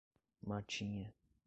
[0.47, 1.13] Matinha